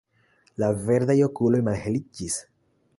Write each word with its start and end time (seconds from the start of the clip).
La 0.63 0.69
verdaj 0.87 1.17
okuloj 1.29 1.63
malheliĝis. 1.71 2.43